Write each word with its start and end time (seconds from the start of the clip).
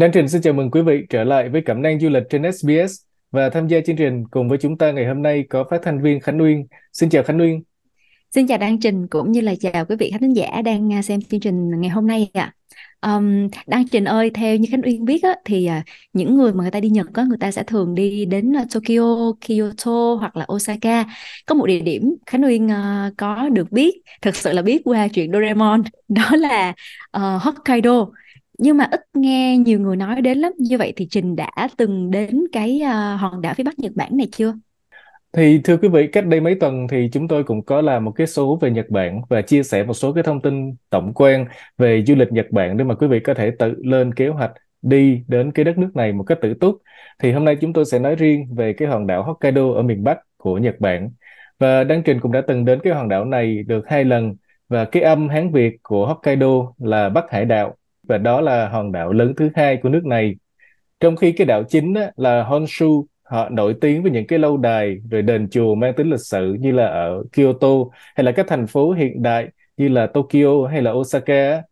Đan 0.00 0.12
Trình 0.12 0.28
xin 0.28 0.42
chào 0.42 0.52
mừng 0.52 0.70
quý 0.70 0.82
vị 0.82 1.06
trở 1.10 1.24
lại 1.24 1.48
với 1.48 1.62
Cẩm 1.62 1.82
nang 1.82 2.00
du 2.00 2.08
lịch 2.08 2.22
trên 2.30 2.52
SBS 2.52 2.92
và 3.30 3.50
tham 3.50 3.68
gia 3.68 3.80
chương 3.86 3.96
trình 3.96 4.24
cùng 4.30 4.48
với 4.48 4.58
chúng 4.58 4.78
ta 4.78 4.90
ngày 4.90 5.06
hôm 5.06 5.22
nay 5.22 5.44
có 5.50 5.64
phát 5.70 5.80
thanh 5.82 6.02
viên 6.02 6.20
Khánh 6.20 6.40
Uyên. 6.40 6.66
Xin 6.92 7.10
chào 7.10 7.22
Khánh 7.22 7.40
Uyên. 7.40 7.62
Xin 8.34 8.46
chào 8.46 8.58
Đan 8.58 8.80
Trình 8.80 9.06
cũng 9.08 9.32
như 9.32 9.40
là 9.40 9.54
chào 9.60 9.84
quý 9.84 9.96
vị 9.98 10.12
khán 10.20 10.32
giả 10.32 10.62
đang 10.64 10.92
à, 10.92 11.02
xem 11.02 11.20
chương 11.22 11.40
trình 11.40 11.80
ngày 11.80 11.90
hôm 11.90 12.06
nay 12.06 12.30
ạ. 12.34 12.54
À. 13.00 13.14
Um, 13.14 13.48
Đăng 13.66 13.88
Trình 13.88 14.04
ơi, 14.04 14.30
theo 14.34 14.56
như 14.56 14.68
Khánh 14.70 14.82
Uyên 14.84 15.04
biết 15.04 15.22
á, 15.22 15.34
thì 15.44 15.68
uh, 15.78 15.84
những 16.12 16.36
người 16.36 16.52
mà 16.52 16.62
người 16.62 16.70
ta 16.70 16.80
đi 16.80 16.88
Nhật 16.88 17.06
có 17.14 17.24
người 17.24 17.38
ta 17.40 17.50
sẽ 17.50 17.62
thường 17.62 17.94
đi 17.94 18.24
đến 18.24 18.52
uh, 18.62 18.66
Tokyo, 18.74 19.32
Kyoto 19.40 20.14
hoặc 20.14 20.36
là 20.36 20.46
Osaka. 20.52 21.04
Có 21.46 21.54
một 21.54 21.66
địa 21.66 21.80
điểm 21.80 22.14
Khánh 22.26 22.44
Uyên 22.44 22.66
uh, 22.66 23.16
có 23.16 23.48
được 23.48 23.72
biết, 23.72 23.94
thực 24.22 24.36
sự 24.36 24.52
là 24.52 24.62
biết 24.62 24.82
qua 24.84 25.08
chuyện 25.08 25.32
Doraemon, 25.32 25.82
đó 26.08 26.30
là 26.36 26.74
uh, 27.16 27.42
Hokkaido 27.42 28.06
nhưng 28.60 28.76
mà 28.76 28.88
ít 28.90 29.00
nghe 29.14 29.58
nhiều 29.58 29.80
người 29.80 29.96
nói 29.96 30.20
đến 30.20 30.38
lắm 30.38 30.52
như 30.58 30.78
vậy 30.78 30.92
thì 30.96 31.06
Trình 31.10 31.36
đã 31.36 31.68
từng 31.76 32.10
đến 32.10 32.44
cái 32.52 32.80
uh, 32.84 33.20
hòn 33.20 33.40
đảo 33.42 33.54
phía 33.54 33.64
Bắc 33.64 33.78
Nhật 33.78 33.92
Bản 33.94 34.16
này 34.16 34.28
chưa? 34.32 34.54
Thì 35.32 35.60
thưa 35.64 35.76
quý 35.76 35.88
vị, 35.88 36.06
cách 36.06 36.26
đây 36.26 36.40
mấy 36.40 36.54
tuần 36.54 36.86
thì 36.90 37.08
chúng 37.12 37.28
tôi 37.28 37.44
cũng 37.44 37.64
có 37.64 37.80
làm 37.80 38.04
một 38.04 38.12
cái 38.12 38.26
số 38.26 38.58
về 38.60 38.70
Nhật 38.70 38.86
Bản 38.90 39.20
và 39.28 39.42
chia 39.42 39.62
sẻ 39.62 39.84
một 39.84 39.94
số 39.94 40.12
cái 40.12 40.22
thông 40.22 40.42
tin 40.42 40.74
tổng 40.90 41.12
quan 41.14 41.44
về 41.78 42.04
du 42.06 42.14
lịch 42.14 42.32
Nhật 42.32 42.46
Bản 42.50 42.76
để 42.76 42.84
mà 42.84 42.94
quý 42.94 43.06
vị 43.06 43.20
có 43.20 43.34
thể 43.34 43.50
tự 43.58 43.74
lên 43.84 44.14
kế 44.14 44.28
hoạch 44.28 44.52
đi 44.82 45.22
đến 45.28 45.52
cái 45.52 45.64
đất 45.64 45.78
nước 45.78 45.90
này 45.94 46.12
một 46.12 46.24
cách 46.24 46.38
tự 46.42 46.54
túc. 46.54 46.82
Thì 47.18 47.32
hôm 47.32 47.44
nay 47.44 47.56
chúng 47.60 47.72
tôi 47.72 47.84
sẽ 47.84 47.98
nói 47.98 48.14
riêng 48.14 48.54
về 48.54 48.72
cái 48.72 48.88
hòn 48.88 49.06
đảo 49.06 49.22
Hokkaido 49.22 49.72
ở 49.72 49.82
miền 49.82 50.04
Bắc 50.04 50.18
của 50.36 50.58
Nhật 50.58 50.76
Bản. 50.80 51.10
Và 51.58 51.84
Đăng 51.84 52.02
Trình 52.02 52.20
cũng 52.20 52.32
đã 52.32 52.40
từng 52.40 52.64
đến 52.64 52.80
cái 52.82 52.92
hòn 52.94 53.08
đảo 53.08 53.24
này 53.24 53.62
được 53.62 53.84
hai 53.88 54.04
lần 54.04 54.36
và 54.68 54.84
cái 54.84 55.02
âm 55.02 55.28
Hán 55.28 55.52
Việt 55.52 55.76
của 55.82 56.06
Hokkaido 56.06 56.72
là 56.78 57.08
Bắc 57.08 57.24
Hải 57.30 57.44
Đạo 57.44 57.76
và 58.10 58.18
đó 58.18 58.40
là 58.40 58.68
hòn 58.68 58.92
đảo 58.92 59.12
lớn 59.12 59.34
thứ 59.36 59.50
hai 59.54 59.76
của 59.76 59.88
nước 59.88 60.04
này. 60.04 60.36
Trong 61.00 61.16
khi 61.16 61.32
cái 61.32 61.46
đảo 61.46 61.62
chính 61.68 61.94
á, 61.94 62.10
là 62.16 62.42
Honshu, 62.44 63.06
họ 63.22 63.48
nổi 63.48 63.74
tiếng 63.80 64.02
với 64.02 64.10
những 64.12 64.26
cái 64.26 64.38
lâu 64.38 64.56
đài 64.56 64.96
rồi 65.10 65.22
đền 65.22 65.48
chùa 65.50 65.74
mang 65.74 65.94
tính 65.94 66.10
lịch 66.10 66.20
sử 66.20 66.56
như 66.60 66.72
là 66.72 66.86
ở 66.86 67.22
Kyoto 67.32 67.68
hay 68.16 68.24
là 68.24 68.32
các 68.32 68.46
thành 68.48 68.66
phố 68.66 68.92
hiện 68.92 69.22
đại 69.22 69.48
như 69.76 69.88
là 69.88 70.06
Tokyo 70.06 70.66
hay 70.70 70.82
là 70.82 70.90
Osaka 70.90 71.62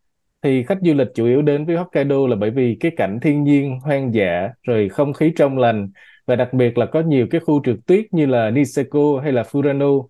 thì 0.43 0.63
khách 0.63 0.79
du 0.83 0.95
lịch 0.95 1.09
chủ 1.15 1.27
yếu 1.27 1.43
đến 1.43 1.67
với 1.67 1.77
Hokkaido 1.77 2.27
là 2.27 2.37
bởi 2.37 2.51
vì 2.51 2.77
cái 2.81 2.93
cảnh 2.97 3.19
thiên 3.23 3.45
nhiên 3.45 3.81
hoang 3.81 4.15
dã 4.15 4.51
rồi 4.63 4.89
không 4.89 5.13
khí 5.13 5.33
trong 5.37 5.59
lành 5.59 5.91
và 6.27 6.37
đặc 6.37 6.53
biệt 6.53 6.79
là 6.79 6.87
có 6.87 7.01
nhiều 7.01 7.27
cái 7.31 7.41
khu 7.41 7.63
trượt 7.65 7.77
tuyết 7.87 8.05
như 8.11 8.27
là 8.27 8.51
Niseko 8.51 9.21
hay 9.23 9.33
là 9.33 9.43
Furano 9.43 10.07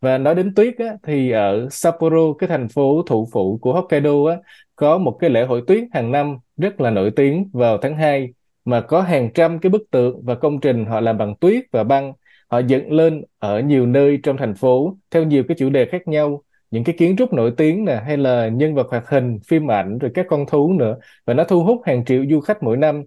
và 0.00 0.18
nói 0.18 0.34
đến 0.34 0.54
tuyết 0.54 0.78
á, 0.78 0.86
thì 1.02 1.30
ở 1.30 1.68
Sapporo 1.70 2.32
cái 2.38 2.48
thành 2.48 2.68
phố 2.68 3.02
thủ 3.06 3.28
phủ 3.32 3.58
của 3.62 3.72
Hokkaido 3.72 4.26
á, 4.30 4.36
có 4.76 4.98
một 4.98 5.16
cái 5.20 5.30
lễ 5.30 5.44
hội 5.44 5.62
tuyết 5.66 5.84
hàng 5.92 6.12
năm 6.12 6.38
rất 6.56 6.80
là 6.80 6.90
nổi 6.90 7.10
tiếng 7.10 7.50
vào 7.52 7.78
tháng 7.78 7.96
2 7.96 8.32
mà 8.64 8.80
có 8.80 9.00
hàng 9.00 9.32
trăm 9.34 9.58
cái 9.58 9.70
bức 9.70 9.90
tượng 9.90 10.24
và 10.24 10.34
công 10.34 10.60
trình 10.60 10.84
họ 10.84 11.00
làm 11.00 11.18
bằng 11.18 11.34
tuyết 11.36 11.64
và 11.72 11.84
băng. 11.84 12.12
Họ 12.48 12.58
dựng 12.58 12.92
lên 12.92 13.24
ở 13.38 13.60
nhiều 13.60 13.86
nơi 13.86 14.18
trong 14.22 14.36
thành 14.36 14.54
phố 14.54 14.96
theo 15.10 15.24
nhiều 15.24 15.44
cái 15.48 15.56
chủ 15.58 15.70
đề 15.70 15.86
khác 15.86 16.08
nhau, 16.08 16.42
những 16.70 16.84
cái 16.84 16.94
kiến 16.98 17.16
trúc 17.16 17.32
nổi 17.32 17.52
tiếng 17.56 17.84
nè, 17.84 18.00
hay 18.06 18.16
là 18.16 18.48
nhân 18.48 18.74
vật 18.74 18.86
hoạt 18.90 19.08
hình, 19.08 19.38
phim 19.46 19.70
ảnh, 19.70 19.98
rồi 19.98 20.10
các 20.14 20.26
con 20.28 20.46
thú 20.46 20.72
nữa. 20.72 20.96
Và 21.26 21.34
nó 21.34 21.44
thu 21.44 21.64
hút 21.64 21.80
hàng 21.86 22.04
triệu 22.04 22.24
du 22.30 22.40
khách 22.40 22.62
mỗi 22.62 22.76
năm. 22.76 23.02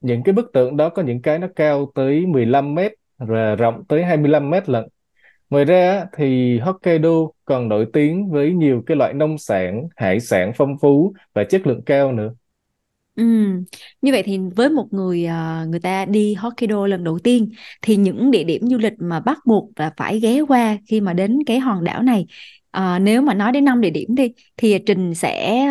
Những 0.00 0.22
cái 0.22 0.32
bức 0.32 0.52
tượng 0.52 0.76
đó 0.76 0.88
có 0.88 1.02
những 1.02 1.22
cái 1.22 1.38
nó 1.38 1.46
cao 1.56 1.92
tới 1.94 2.26
15 2.26 2.74
mét 2.74 2.92
và 3.18 3.54
rộng 3.54 3.84
tới 3.88 4.04
25 4.04 4.50
mét 4.50 4.68
lận. 4.68 4.88
Ngoài 5.50 5.64
ra 5.64 6.06
thì 6.16 6.58
Hokkaido 6.58 7.10
còn 7.44 7.68
nổi 7.68 7.86
tiếng 7.92 8.30
với 8.30 8.52
nhiều 8.52 8.82
cái 8.86 8.96
loại 8.96 9.12
nông 9.14 9.38
sản, 9.38 9.88
hải 9.96 10.20
sản 10.20 10.52
phong 10.56 10.78
phú 10.80 11.14
và 11.34 11.44
chất 11.44 11.66
lượng 11.66 11.82
cao 11.86 12.12
nữa. 12.12 12.34
Ừ. 13.14 13.22
Như 14.02 14.12
vậy 14.12 14.22
thì 14.24 14.38
với 14.56 14.68
một 14.70 14.88
người 14.90 15.24
à, 15.26 15.64
người 15.68 15.80
ta 15.80 16.04
đi 16.04 16.34
Hokkaido 16.34 16.86
lần 16.86 17.04
đầu 17.04 17.18
tiên 17.18 17.50
thì 17.82 17.96
những 17.96 18.30
địa 18.30 18.44
điểm 18.44 18.62
du 18.66 18.78
lịch 18.78 18.92
mà 18.98 19.20
bắt 19.20 19.38
buộc 19.46 19.70
là 19.76 19.92
phải 19.96 20.20
ghé 20.20 20.40
qua 20.48 20.78
khi 20.88 21.00
mà 21.00 21.12
đến 21.12 21.38
cái 21.46 21.58
hòn 21.58 21.84
đảo 21.84 22.02
này 22.02 22.26
à, 22.70 22.98
nếu 22.98 23.22
mà 23.22 23.34
nói 23.34 23.52
đến 23.52 23.64
năm 23.64 23.80
địa 23.80 23.90
điểm 23.90 24.14
đi 24.14 24.32
thì 24.56 24.78
Trình 24.86 25.14
sẽ 25.14 25.66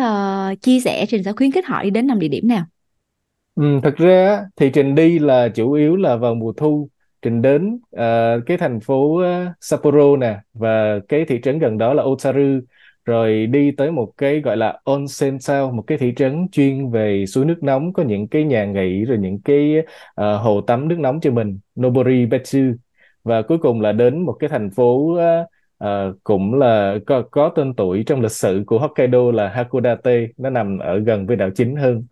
uh, 0.52 0.60
chia 0.62 0.80
sẻ 0.80 1.06
Trình 1.08 1.22
sẽ 1.24 1.32
khuyến 1.32 1.52
khích 1.52 1.66
họ 1.66 1.82
đi 1.82 1.90
đến 1.90 2.06
năm 2.06 2.18
địa 2.18 2.28
điểm 2.28 2.48
nào. 2.48 2.64
Ừ, 3.54 3.80
thực 3.82 3.96
ra 3.96 4.44
thì 4.56 4.70
Trình 4.74 4.94
đi 4.94 5.18
là 5.18 5.48
chủ 5.54 5.72
yếu 5.72 5.96
là 5.96 6.16
vào 6.16 6.34
mùa 6.34 6.52
thu 6.52 6.88
trình 7.24 7.42
đến 7.42 7.74
uh, 7.74 8.46
cái 8.46 8.56
thành 8.56 8.80
phố 8.80 9.22
uh, 9.22 9.52
Sapporo 9.60 10.16
nè 10.16 10.38
và 10.54 10.98
cái 11.08 11.24
thị 11.24 11.40
trấn 11.42 11.58
gần 11.58 11.78
đó 11.78 11.94
là 11.94 12.02
Otaru. 12.02 12.60
Rồi 13.04 13.46
đi 13.46 13.70
tới 13.70 13.90
một 13.90 14.12
cái 14.18 14.40
gọi 14.40 14.56
là 14.56 14.80
onsen 14.84 15.40
sao 15.40 15.70
một 15.70 15.82
cái 15.86 15.98
thị 15.98 16.12
trấn 16.16 16.46
chuyên 16.52 16.90
về 16.90 17.26
suối 17.26 17.44
nước 17.44 17.62
nóng 17.62 17.92
có 17.92 18.02
những 18.02 18.28
cái 18.28 18.44
nhà 18.44 18.64
nghỉ 18.64 19.04
rồi 19.04 19.18
những 19.18 19.40
cái 19.40 19.78
uh, 19.78 20.40
hồ 20.40 20.60
tắm 20.60 20.88
nước 20.88 20.98
nóng 20.98 21.20
cho 21.20 21.30
mình 21.30 21.58
Nobori 21.80 22.26
Betsu. 22.26 22.60
Và 23.24 23.42
cuối 23.42 23.58
cùng 23.58 23.80
là 23.80 23.92
đến 23.92 24.20
một 24.20 24.32
cái 24.32 24.48
thành 24.48 24.70
phố 24.70 24.96
uh, 24.96 25.18
uh, 25.84 26.16
cũng 26.24 26.54
là 26.54 26.98
có, 27.06 27.22
có 27.30 27.48
tên 27.48 27.74
tuổi 27.74 28.02
trong 28.06 28.20
lịch 28.20 28.32
sử 28.32 28.62
của 28.66 28.78
Hokkaido 28.78 29.30
là 29.32 29.48
Hakodate. 29.48 30.26
Nó 30.36 30.50
nằm 30.50 30.78
ở 30.78 30.98
gần 30.98 31.26
với 31.26 31.36
đảo 31.36 31.50
chính 31.54 31.76
hơn. 31.76 32.06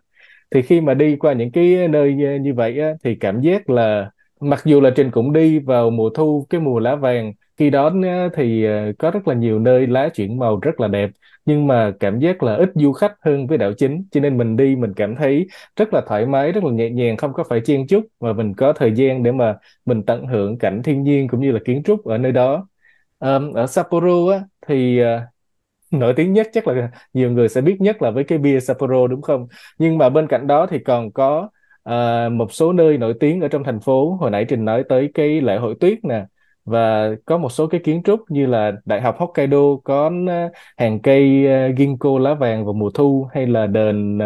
Thì 0.51 0.61
khi 0.61 0.81
mà 0.81 0.93
đi 0.93 1.15
qua 1.15 1.33
những 1.33 1.51
cái 1.51 1.87
nơi 1.87 2.13
như, 2.13 2.35
như 2.35 2.53
vậy 2.53 2.79
á, 2.79 2.93
thì 3.03 3.15
cảm 3.15 3.41
giác 3.41 3.69
là 3.69 4.11
mặc 4.43 4.61
dù 4.65 4.81
là 4.81 4.89
Trình 4.95 5.11
cũng 5.11 5.33
đi 5.33 5.59
vào 5.59 5.89
mùa 5.89 6.09
thu 6.09 6.45
cái 6.49 6.61
mùa 6.61 6.79
lá 6.79 6.95
vàng 6.95 7.33
khi 7.57 7.69
đó 7.69 7.91
thì 8.33 8.65
ờ, 8.65 8.91
có 8.99 9.11
rất 9.11 9.27
là 9.27 9.33
nhiều 9.35 9.59
nơi 9.59 9.87
lá 9.87 10.09
chuyển 10.09 10.39
màu 10.39 10.59
rất 10.59 10.79
là 10.79 10.87
đẹp 10.87 11.09
nhưng 11.45 11.67
mà 11.67 11.91
cảm 11.99 12.19
giác 12.19 12.43
là 12.43 12.55
ít 12.55 12.69
du 12.75 12.91
khách 12.93 13.13
hơn 13.21 13.47
với 13.47 13.57
đảo 13.57 13.73
chính 13.77 14.05
cho 14.11 14.21
nên 14.21 14.37
mình 14.37 14.55
đi 14.57 14.75
mình 14.75 14.93
cảm 14.95 15.15
thấy 15.15 15.47
rất 15.75 15.93
là 15.93 16.01
thoải 16.07 16.25
mái 16.25 16.51
rất 16.51 16.63
là 16.63 16.71
nhẹ 16.71 16.89
nhàng 16.89 17.17
không 17.17 17.33
có 17.33 17.43
phải 17.49 17.61
chen 17.65 17.87
chúc 17.87 18.03
mà 18.19 18.33
mình 18.33 18.53
có 18.53 18.73
thời 18.73 18.91
gian 18.95 19.23
để 19.23 19.31
mà 19.31 19.57
mình 19.85 20.03
tận 20.05 20.27
hưởng 20.27 20.57
cảnh 20.57 20.81
thiên 20.83 21.03
nhiên 21.03 21.27
cũng 21.27 21.39
như 21.41 21.51
là 21.51 21.59
kiến 21.65 21.83
trúc 21.85 22.05
ở 22.05 22.17
nơi 22.17 22.31
đó. 22.31 22.67
Ở 23.53 23.67
Sapporo 23.67 24.31
á, 24.33 24.43
thì 24.67 24.99
ờ, 24.99 25.21
nổi 25.91 26.13
tiếng 26.17 26.33
nhất 26.33 26.47
chắc 26.53 26.67
là 26.67 26.91
nhiều 27.13 27.31
người 27.31 27.49
sẽ 27.49 27.61
biết 27.61 27.77
nhất 27.81 28.01
là 28.01 28.11
với 28.11 28.23
cái 28.23 28.37
bia 28.37 28.59
Sapporo 28.59 29.07
đúng 29.07 29.21
không? 29.21 29.47
Nhưng 29.77 29.97
mà 29.97 30.09
bên 30.09 30.27
cạnh 30.27 30.47
đó 30.47 30.67
thì 30.69 30.79
còn 30.79 31.11
có 31.11 31.49
à, 31.83 32.29
một 32.29 32.53
số 32.53 32.73
nơi 32.73 32.97
nổi 32.97 33.13
tiếng 33.19 33.41
ở 33.41 33.47
trong 33.47 33.63
thành 33.63 33.79
phố 33.79 34.17
hồi 34.21 34.31
nãy 34.31 34.45
Trình 34.49 34.65
nói 34.65 34.83
tới 34.89 35.11
cái 35.13 35.41
lễ 35.41 35.57
hội 35.57 35.75
tuyết 35.79 36.05
nè 36.05 36.25
và 36.65 37.09
có 37.25 37.37
một 37.37 37.49
số 37.49 37.67
cái 37.67 37.81
kiến 37.83 38.01
trúc 38.03 38.31
như 38.31 38.45
là 38.45 38.71
Đại 38.85 39.01
học 39.01 39.15
Hokkaido 39.19 39.75
có 39.83 40.11
ờ, 40.27 40.49
hàng 40.77 40.99
cây 40.99 41.47
ờ, 41.47 41.71
ginkgo 41.77 42.19
lá 42.19 42.33
vàng 42.33 42.65
vào 42.65 42.73
mùa 42.73 42.89
thu 42.89 43.27
hay 43.33 43.47
là 43.47 43.67
đền 43.67 44.19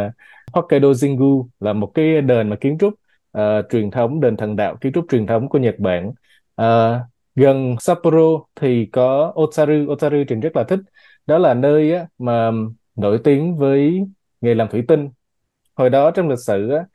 Hokkaido 0.54 0.88
Jingu 0.88 1.48
là 1.60 1.74
một 1.74 1.92
cái 1.94 2.22
đền 2.22 2.50
mà 2.50 2.56
kiến 2.56 2.78
trúc 2.80 2.94
uh, 3.38 3.66
truyền 3.70 3.92
thống 3.92 4.20
đền 4.20 4.38
thần 4.38 4.56
đạo 4.56 4.76
kiến 4.82 4.94
trúc 4.94 5.06
truyền 5.10 5.28
thống 5.28 5.50
của 5.50 5.58
Nhật 5.58 5.76
Bản. 5.80 6.12
Uh, 6.62 7.02
gần 7.36 7.76
Sapporo 7.80 8.46
thì 8.56 8.86
có 8.86 9.34
Otaru 9.42 9.92
Otaru 9.92 10.18
Trình 10.28 10.40
rất 10.40 10.56
là 10.56 10.64
thích. 10.64 10.80
Đó 11.26 11.38
là 11.38 11.54
nơi 11.54 11.94
á, 11.94 12.08
mà 12.18 12.52
nổi 12.96 13.20
tiếng 13.24 13.58
với 13.58 14.04
nghề 14.42 14.56
làm 14.56 14.68
thủy 14.68 14.84
tinh. 14.88 15.10
Hồi 15.76 15.90
đó 15.90 16.12
trong 16.12 16.30
lịch 16.30 16.40
sử 16.40 16.70
á, 16.70 16.86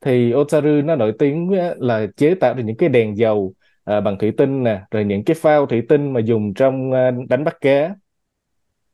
thì 0.00 0.34
Otaru 0.34 0.82
nó 0.84 0.96
nổi 0.96 1.12
tiếng 1.18 1.50
là 1.78 2.06
chế 2.16 2.34
tạo 2.34 2.54
được 2.54 2.62
những 2.66 2.76
cái 2.76 2.88
đèn 2.88 3.16
dầu 3.16 3.52
à, 3.84 4.00
bằng 4.00 4.18
thủy 4.18 4.32
tinh 4.36 4.64
nè 4.64 4.80
rồi 4.90 5.04
những 5.04 5.24
cái 5.24 5.36
phao 5.40 5.66
thủy 5.66 5.82
tinh 5.88 6.12
mà 6.12 6.20
dùng 6.20 6.54
trong 6.54 6.92
à, 6.92 7.10
đánh 7.28 7.44
bắt 7.44 7.56
cá. 7.60 7.94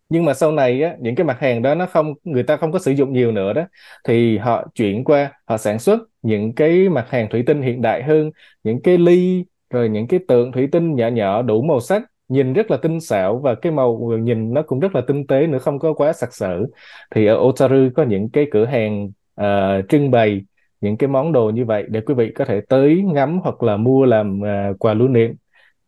Nhưng 0.09 0.25
mà 0.25 0.35
sau 0.35 0.53
này 0.53 0.83
á, 0.83 0.97
những 1.01 1.15
cái 1.15 1.27
mặt 1.27 1.41
hàng 1.41 1.63
đó 1.63 1.75
nó 1.75 1.87
không 1.87 2.15
người 2.25 2.43
ta 2.43 2.57
không 2.57 2.73
có 2.73 2.79
sử 2.79 2.93
dụng 2.93 3.13
nhiều 3.13 3.33
nữa 3.33 3.53
đó. 3.53 3.63
Thì 4.05 4.39
họ 4.39 4.67
chuyển 4.75 5.05
qua 5.05 5.33
họ 5.45 5.57
sản 5.57 5.79
xuất 5.79 6.01
những 6.23 6.55
cái 6.55 6.89
mặt 6.89 7.07
hàng 7.11 7.29
thủy 7.31 7.43
tinh 7.47 7.63
hiện 7.63 7.83
đại 7.83 8.03
hơn 8.03 8.31
những 8.65 8.83
cái 8.83 8.99
ly 8.99 9.45
rồi 9.71 9.89
những 9.89 10.07
cái 10.09 10.21
tượng 10.29 10.53
thủy 10.53 10.69
tinh 10.73 10.95
nhỏ 10.95 11.09
nhỏ 11.09 11.43
đủ 11.43 11.63
màu 11.63 11.81
sắc 11.81 12.03
nhìn 12.29 12.53
rất 12.53 12.71
là 12.71 12.77
tinh 12.77 13.01
xảo 13.01 13.39
và 13.39 13.55
cái 13.55 13.73
màu 13.73 14.13
nhìn 14.23 14.55
nó 14.55 14.63
cũng 14.63 14.81
rất 14.81 14.95
là 14.95 15.01
tinh 15.07 15.27
tế 15.27 15.47
nữa 15.47 15.59
không 15.59 15.79
có 15.79 15.93
quá 15.93 16.13
sặc 16.13 16.35
sỡ. 16.35 16.59
Thì 17.11 17.27
ở 17.27 17.37
Otaru 17.41 17.89
có 17.95 18.03
những 18.05 18.31
cái 18.31 18.47
cửa 18.53 18.65
hàng 18.65 19.11
uh, 19.41 19.89
trưng 19.89 20.11
bày 20.11 20.41
những 20.85 20.97
cái 20.97 21.09
món 21.09 21.33
đồ 21.33 21.51
như 21.51 21.65
vậy 21.65 21.85
để 21.89 22.01
quý 22.01 22.15
vị 22.15 22.33
có 22.35 22.45
thể 22.45 22.61
tới 22.69 23.03
ngắm 23.05 23.41
hoặc 23.43 23.63
là 23.63 23.77
mua 23.77 24.05
làm 24.05 24.41
uh, 24.41 24.79
quà 24.79 24.95
lưu 24.95 25.09
niệm. 25.09 25.35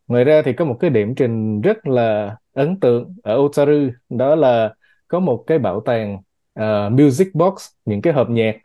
Ngoài 0.07 0.23
ra 0.23 0.41
thì 0.41 0.53
có 0.53 0.65
một 0.65 0.77
cái 0.79 0.89
điểm 0.89 1.15
trình 1.15 1.61
rất 1.61 1.87
là 1.87 2.37
ấn 2.53 2.79
tượng 2.79 3.15
ở 3.23 3.37
Otaru 3.37 3.89
đó 4.09 4.35
là 4.35 4.73
có 5.07 5.19
một 5.19 5.43
cái 5.47 5.59
bảo 5.59 5.81
tàng 5.81 6.17
uh, 6.59 6.91
music 6.91 7.35
box 7.35 7.53
những 7.85 8.01
cái 8.01 8.13
hộp 8.13 8.29
nhạc 8.29 8.55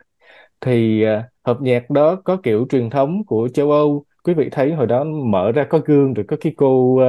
thì 0.60 1.04
uh, 1.06 1.24
hộp 1.42 1.60
nhạc 1.62 1.90
đó 1.90 2.16
có 2.24 2.36
kiểu 2.42 2.66
truyền 2.70 2.90
thống 2.90 3.24
của 3.24 3.48
châu 3.54 3.70
Âu 3.70 4.04
quý 4.24 4.34
vị 4.34 4.48
thấy 4.52 4.72
hồi 4.74 4.86
đó 4.86 5.04
mở 5.04 5.52
ra 5.52 5.64
có 5.70 5.78
gương 5.86 6.14
rồi 6.14 6.24
có 6.28 6.36
cái 6.40 6.52
cô 6.56 6.68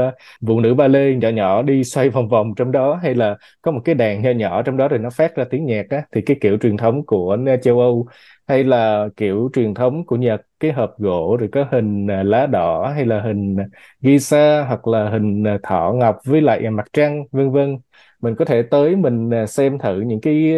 uh, 0.09 0.13
phụ 0.47 0.59
nữ 0.59 0.73
ba 0.73 0.87
lê 0.87 1.15
nhỏ 1.15 1.29
nhỏ 1.29 1.61
đi 1.61 1.83
xoay 1.83 2.09
vòng 2.09 2.29
vòng 2.29 2.53
trong 2.55 2.71
đó 2.71 2.95
hay 3.03 3.15
là 3.15 3.37
có 3.61 3.71
một 3.71 3.81
cái 3.85 3.95
đàn 3.95 4.21
nhỏ 4.21 4.29
nhỏ 4.31 4.61
trong 4.61 4.77
đó 4.77 4.87
rồi 4.87 4.99
nó 4.99 5.09
phát 5.09 5.35
ra 5.35 5.43
tiếng 5.49 5.65
nhạc 5.65 5.85
á 5.89 6.03
thì 6.11 6.21
cái 6.21 6.37
kiểu 6.41 6.57
truyền 6.61 6.77
thống 6.77 7.05
của 7.05 7.37
ờ, 7.47 7.57
châu 7.57 7.79
Âu 7.79 8.07
hay 8.47 8.63
là 8.63 9.07
kiểu 9.17 9.49
truyền 9.53 9.73
thống 9.73 10.05
của 10.05 10.15
Nhật 10.15 10.41
cái 10.59 10.71
hộp 10.71 10.95
gỗ 10.99 11.37
rồi 11.39 11.49
có 11.51 11.65
hình 11.71 12.07
ờ, 12.07 12.23
lá 12.23 12.45
đỏ 12.45 12.91
hay 12.95 13.05
là 13.05 13.21
hình 13.21 13.57
Gisa 14.01 14.65
hoặc 14.67 14.87
là 14.87 15.09
hình 15.09 15.43
thỏ 15.63 15.93
ngọc 15.95 16.17
với 16.25 16.41
lại 16.41 16.69
mặt 16.69 16.85
trăng 16.93 17.23
vân 17.31 17.51
vân. 17.51 17.77
Mình 18.21 18.35
có 18.35 18.45
thể 18.45 18.61
tới 18.71 18.95
mình 18.95 19.29
xem 19.47 19.79
thử 19.79 20.01
những 20.01 20.21
cái 20.21 20.53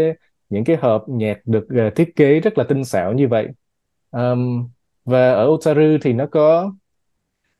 những 0.50 0.63
cái 0.63 0.75
hộp 0.75 1.06
nhạc 1.10 1.38
được 1.46 1.68
thiết 1.96 2.16
kế 2.16 2.40
rất 2.40 2.58
là 2.58 2.63
tinh 2.69 2.84
xảo 2.86 3.13
như 3.13 3.28
vậy. 3.28 3.48
Um, 4.12 4.69
và 5.06 5.31
ở 5.34 5.48
Otaru 5.48 5.98
thì 6.02 6.13
nó 6.13 6.25
có 6.25 6.74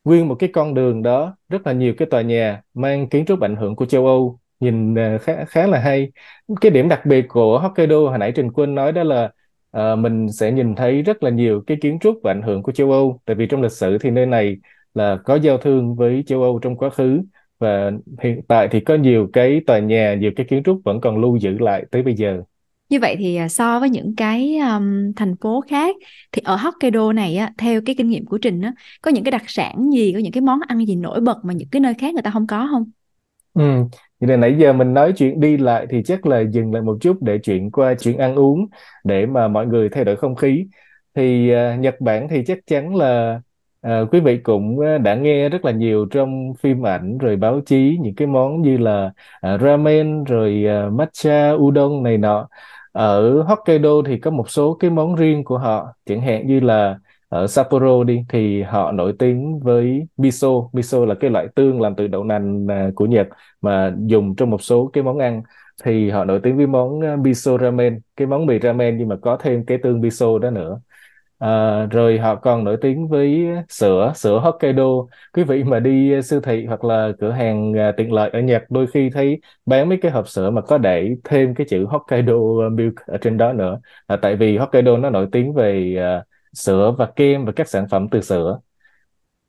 nguyên 0.03 0.27
một 0.27 0.36
cái 0.39 0.50
con 0.53 0.74
đường 0.74 1.03
đó 1.03 1.38
rất 1.50 1.68
là 1.68 1.74
nhiều 1.74 1.94
cái 1.97 2.07
tòa 2.12 2.21
nhà 2.21 2.62
mang 2.74 3.09
kiến 3.09 3.25
trúc 3.25 3.42
ảnh 3.42 3.56
hưởng 3.56 3.75
của 3.75 3.86
châu 3.86 4.07
Âu. 4.07 4.39
Nhìn 4.59 4.95
à, 4.95 5.18
khá 5.21 5.45
khá 5.45 5.68
là 5.68 5.80
hay. 5.80 6.12
Cái 6.62 6.71
điểm 6.71 6.89
đặc 6.89 7.06
biệt 7.06 7.25
của 7.30 7.59
Hokkaido 7.59 7.97
hồi 7.97 8.18
nãy 8.18 8.31
Trình 8.36 8.51
Quân 8.51 8.75
nói 8.75 8.92
đó 8.92 9.03
là 9.03 9.31
uh, 9.77 10.00
mình 10.00 10.31
sẽ 10.31 10.51
nhìn 10.51 10.75
thấy 10.75 11.01
rất 11.01 11.24
là 11.24 11.30
nhiều 11.30 11.63
cái 11.68 11.77
kiến 11.81 12.00
trúc 12.01 12.19
và 12.24 12.31
ảnh 12.31 12.42
hưởng 12.42 12.63
của 12.63 12.71
châu 12.71 12.92
Âu. 12.92 13.19
Tại 13.25 13.36
vì 13.36 13.48
trong 13.48 13.62
lịch 13.62 13.71
sử 13.71 13.98
thì 13.98 14.09
nơi 14.12 14.25
này 14.25 14.57
là 14.94 15.18
có 15.25 15.36
giao 15.36 15.57
thương 15.57 15.95
với 15.95 16.24
châu 16.27 16.44
Âu 16.44 16.59
trong 16.59 16.77
quá 16.77 16.89
khứ 16.89 17.21
và 17.59 17.91
hiện 18.21 18.41
tại 18.48 18.68
thì 18.71 18.80
có 18.80 18.95
nhiều 18.95 19.30
cái 19.33 19.62
tòa 19.68 19.80
nhà 19.80 20.15
nhiều 20.15 20.31
cái 20.36 20.45
kiến 20.50 20.63
trúc 20.63 20.81
vẫn 20.86 21.01
còn 21.01 21.18
lưu 21.21 21.36
giữ 21.38 21.57
lại 21.59 21.86
tới 21.91 22.03
bây 22.03 22.13
giờ. 22.15 22.44
Như 22.90 23.00
vậy 23.00 23.16
thì 23.20 23.36
à, 23.36 23.48
so 23.48 23.80
với 23.80 23.90
những 23.90 24.16
cái 24.16 24.58
um, 24.58 25.14
thành 25.16 25.36
phố 25.42 25.62
khác 25.62 25.96
thì 26.32 26.42
ở 26.46 26.56
Hokkaido 26.56 27.14
này 27.14 27.38
á, 27.38 27.54
theo 27.58 27.82
cái 27.86 27.96
kinh 27.96 28.10
nghiệm 28.10 28.26
của 28.26 28.38
Trình 28.38 28.62
á, 28.62 28.74
có 29.02 29.12
những 29.12 29.24
cái 29.24 29.32
đặc 29.32 29.44
sản 29.48 29.90
gì, 29.94 30.14
có 30.14 30.20
những 30.20 30.32
cái 30.32 30.42
món 30.42 30.60
ăn 30.68 30.86
gì 30.86 30.96
nổi 30.96 31.22
bật 31.22 31.38
mà 31.44 31.54
những 31.54 31.70
cái 31.70 31.80
nơi 31.80 31.94
khác 31.94 32.14
người 32.14 32.24
ta 32.24 32.32
không 32.32 32.48
có 32.48 32.68
không? 32.72 32.92
Ừ. 33.54 33.62
như 34.20 34.28
là 34.28 34.38
nãy 34.38 34.56
giờ 34.60 34.74
mình 34.74 34.94
nói 34.94 35.14
chuyện 35.18 35.40
đi 35.40 35.58
lại 35.58 35.88
thì 35.90 36.04
chắc 36.06 36.26
là 36.26 36.40
dừng 36.52 36.74
lại 36.74 36.82
một 36.82 36.98
chút 37.02 37.18
để 37.22 37.38
chuyển 37.38 37.72
qua 37.72 37.94
chuyện 38.00 38.18
ăn 38.18 38.36
uống 38.36 38.68
để 39.04 39.26
mà 39.26 39.48
mọi 39.48 39.68
người 39.68 39.90
thay 39.90 40.06
đổi 40.06 40.16
không 40.16 40.36
khí. 40.36 40.66
Thì 41.16 41.52
uh, 41.54 41.80
Nhật 41.80 42.02
Bản 42.02 42.28
thì 42.30 42.44
chắc 42.48 42.58
chắn 42.68 42.96
là 42.96 43.42
Ờ, 43.86 44.06
quý 44.12 44.20
vị 44.20 44.38
cũng 44.38 44.80
ờ, 44.80 44.98
đã 44.98 45.16
nghe 45.16 45.50
rất 45.50 45.66
là 45.66 45.72
nhiều 45.72 46.06
trong 46.12 46.54
phim 46.60 46.86
ảnh 46.88 47.18
rồi 47.18 47.36
báo 47.36 47.62
chí 47.66 47.98
những 48.02 48.16
cái 48.16 48.28
món 48.28 48.62
như 48.62 48.78
là 48.78 49.12
à, 49.42 49.58
ramen 49.58 50.24
rồi 50.24 50.66
à, 50.68 50.90
matcha 50.90 51.52
udon 51.52 52.04
này 52.04 52.18
nọ. 52.18 52.48
Ở 52.92 53.42
Hokkaido 53.44 53.90
thì 54.06 54.18
có 54.20 54.32
một 54.32 54.50
số 54.50 54.74
cái 54.80 54.90
món 54.90 55.16
riêng 55.16 55.44
của 55.44 55.58
họ, 55.58 55.94
chẳng 56.06 56.22
hạn 56.22 56.48
như 56.48 56.60
là 56.60 57.00
ở 57.30 57.48
Sapporo 57.48 58.04
đi 58.04 58.20
thì 58.30 58.62
họ 58.62 58.92
nổi 58.92 59.14
tiếng 59.20 59.60
với 59.60 60.08
miso. 60.18 60.48
Miso 60.74 61.06
là 61.06 61.16
cái 61.20 61.30
loại 61.30 61.48
tương 61.56 61.82
làm 61.82 61.96
từ 61.96 62.08
đậu 62.08 62.24
nành 62.24 62.68
à, 62.70 62.90
của 62.96 63.06
Nhật 63.06 63.28
mà 63.62 63.96
dùng 64.08 64.36
trong 64.36 64.50
một 64.50 64.62
số 64.62 64.90
cái 64.94 65.04
món 65.04 65.18
ăn 65.20 65.42
thì 65.84 66.10
họ 66.10 66.26
nổi 66.26 66.40
tiếng 66.44 66.58
với 66.58 66.68
món 66.68 67.00
miso 67.24 67.58
ramen 67.58 68.00
cái 68.16 68.28
món 68.28 68.46
mì 68.46 68.60
ramen 68.60 68.98
nhưng 68.98 69.08
mà 69.08 69.16
có 69.22 69.38
thêm 69.42 69.66
cái 69.66 69.78
tương 69.84 70.02
miso 70.02 70.40
đó 70.40 70.50
nữa 70.50 70.80
À, 71.38 71.86
rồi 71.86 72.18
họ 72.20 72.36
còn 72.36 72.64
nổi 72.64 72.78
tiếng 72.82 73.08
với 73.08 73.48
sữa 73.70 74.12
sữa 74.16 74.40
Hokkaido. 74.40 74.84
Quý 75.34 75.44
vị 75.44 75.64
mà 75.64 75.80
đi 75.80 76.22
siêu 76.22 76.42
thị 76.42 76.66
hoặc 76.66 76.84
là 76.84 77.12
cửa 77.20 77.32
hàng 77.32 77.74
à, 77.80 77.92
tiện 77.98 78.14
lợi 78.14 78.30
ở 78.30 78.40
Nhật 78.40 78.64
đôi 78.70 78.88
khi 78.88 79.10
thấy 79.10 79.40
bán 79.66 79.90
mấy 79.90 79.98
cái 80.02 80.12
hộp 80.12 80.28
sữa 80.28 80.50
mà 80.50 80.62
có 80.62 80.78
để 80.78 81.16
thêm 81.24 81.56
cái 81.56 81.68
chữ 81.70 81.86
Hokkaido 81.86 82.34
à, 82.66 82.70
milk 82.72 82.96
ở 83.06 83.18
trên 83.18 83.38
đó 83.38 83.54
nữa. 83.54 83.80
À, 84.08 84.16
tại 84.16 84.36
vì 84.36 84.58
Hokkaido 84.58 84.98
nó 84.98 85.10
nổi 85.10 85.28
tiếng 85.32 85.54
về 85.54 85.96
à, 86.00 86.24
sữa 86.54 86.96
và 86.98 87.06
kem 87.16 87.46
và 87.46 87.52
các 87.52 87.70
sản 87.70 87.88
phẩm 87.90 88.08
từ 88.12 88.22
sữa. 88.22 88.60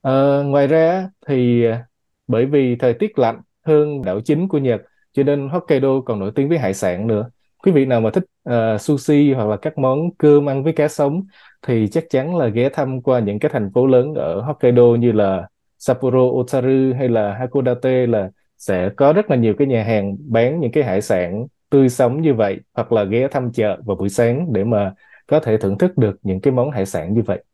À, 0.03 0.43
ngoài 0.44 0.67
ra 0.67 1.09
thì 1.27 1.65
à, 1.65 1.85
bởi 2.27 2.47
vì 2.47 2.77
thời 2.77 2.94
tiết 2.94 3.19
lạnh 3.19 3.41
hơn 3.67 4.03
đảo 4.03 4.21
chính 4.21 4.49
của 4.49 4.59
Nhật 4.59 4.83
cho 5.12 5.23
nên 5.23 5.49
Hokkaido 5.49 6.00
còn 6.00 6.19
nổi 6.19 6.33
tiếng 6.35 6.49
với 6.49 6.59
hải 6.59 6.75
sản 6.75 7.06
nữa. 7.06 7.31
Quý 7.62 7.73
vị 7.73 7.85
nào 7.85 8.00
mà 8.00 8.11
thích 8.11 8.25
uh, 8.50 8.81
sushi 8.81 9.33
hoặc 9.33 9.49
là 9.49 9.56
các 9.56 9.79
món 9.79 10.15
cơm 10.19 10.49
ăn 10.49 10.65
với 10.65 10.73
cá 10.73 10.88
sống 10.88 11.23
thì 11.66 11.88
chắc 11.92 12.04
chắn 12.10 12.36
là 12.36 12.48
ghé 12.48 12.68
thăm 12.72 13.02
qua 13.02 13.20
những 13.20 13.38
cái 13.38 13.50
thành 13.54 13.70
phố 13.74 13.86
lớn 13.86 14.14
ở 14.14 14.40
Hokkaido 14.42 14.82
như 15.00 15.12
là 15.12 15.48
Sapporo, 15.78 16.18
Otaru 16.18 16.94
hay 16.98 17.08
là 17.08 17.34
Hakodate 17.38 18.06
là 18.06 18.30
sẽ 18.58 18.90
có 18.96 19.12
rất 19.12 19.30
là 19.30 19.36
nhiều 19.36 19.54
cái 19.58 19.66
nhà 19.66 19.84
hàng 19.84 20.16
bán 20.28 20.60
những 20.60 20.72
cái 20.72 20.84
hải 20.84 21.02
sản 21.02 21.46
tươi 21.70 21.88
sống 21.88 22.22
như 22.22 22.34
vậy 22.34 22.60
hoặc 22.74 22.92
là 22.92 23.04
ghé 23.04 23.28
thăm 23.30 23.52
chợ 23.52 23.80
vào 23.86 23.96
buổi 23.96 24.08
sáng 24.08 24.52
để 24.52 24.64
mà 24.64 24.94
có 25.26 25.40
thể 25.40 25.56
thưởng 25.56 25.78
thức 25.78 25.98
được 25.98 26.16
những 26.22 26.40
cái 26.40 26.52
món 26.52 26.70
hải 26.70 26.86
sản 26.86 27.14
như 27.14 27.22
vậy. 27.26 27.44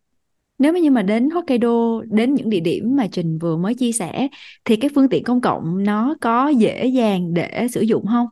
Nếu 0.58 0.72
như 0.78 0.90
mà 0.90 1.02
đến 1.02 1.30
Hokkaido, 1.30 2.00
đến 2.10 2.34
những 2.34 2.50
địa 2.50 2.60
điểm 2.60 2.96
mà 2.96 3.06
Trình 3.12 3.38
vừa 3.38 3.56
mới 3.56 3.74
chia 3.74 3.92
sẻ 3.92 4.28
thì 4.64 4.76
cái 4.76 4.90
phương 4.94 5.08
tiện 5.08 5.24
công 5.24 5.40
cộng 5.40 5.84
nó 5.84 6.14
có 6.20 6.48
dễ 6.48 6.86
dàng 6.86 7.34
để 7.34 7.66
sử 7.70 7.80
dụng 7.80 8.06
không? 8.06 8.26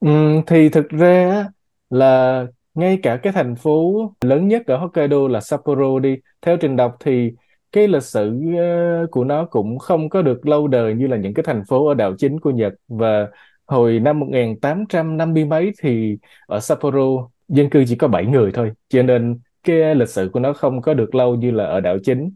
Ừm, 0.00 0.42
thì 0.46 0.68
thực 0.68 0.88
ra 0.88 1.44
là 1.90 2.46
ngay 2.74 2.98
cả 3.02 3.16
cái 3.16 3.32
thành 3.32 3.56
phố 3.56 3.92
lớn 4.20 4.48
nhất 4.48 4.66
ở 4.66 4.76
Hokkaido 4.76 5.28
là 5.28 5.40
Sapporo 5.40 5.98
đi 5.98 6.16
theo 6.42 6.56
trình 6.56 6.76
đọc 6.76 6.96
thì 7.00 7.32
cái 7.72 7.88
lịch 7.88 8.02
sử 8.02 8.40
ờ, 8.58 9.06
của 9.10 9.24
nó 9.24 9.44
cũng 9.44 9.78
không 9.78 10.08
có 10.08 10.22
được 10.22 10.46
lâu 10.46 10.68
đời 10.68 10.94
như 10.94 11.06
là 11.06 11.16
những 11.16 11.34
cái 11.34 11.42
thành 11.46 11.64
phố 11.68 11.88
ở 11.88 11.94
đảo 11.94 12.14
chính 12.18 12.40
của 12.40 12.50
Nhật. 12.50 12.74
Và 12.88 13.28
hồi 13.66 14.00
năm 14.00 14.20
1850 14.20 15.44
mấy 15.44 15.72
thì 15.82 16.18
ở 16.46 16.60
Sapporo 16.60 17.28
dân 17.48 17.70
cư 17.70 17.84
chỉ 17.88 17.96
có 17.96 18.08
7 18.08 18.26
người 18.26 18.52
thôi 18.52 18.72
cho 18.88 19.02
nên 19.02 19.40
cái 19.62 19.94
lịch 19.94 20.08
sử 20.08 20.30
của 20.32 20.40
nó 20.40 20.52
không 20.52 20.82
có 20.82 20.94
được 20.94 21.14
lâu 21.14 21.34
như 21.34 21.50
là 21.50 21.64
ở 21.64 21.80
đảo 21.80 21.98
chính. 22.04 22.30